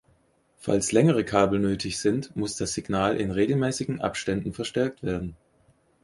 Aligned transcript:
Falls 0.57 0.91
längere 0.93 1.23
Kabel 1.23 1.59
nötig 1.59 1.99
sind, 1.99 2.35
muss 2.35 2.55
das 2.55 2.73
Signal 2.73 3.21
in 3.21 3.29
regelmäßigen 3.29 4.01
Abständen 4.01 4.51
verstärkt 4.51 5.03
werden. 5.03 5.37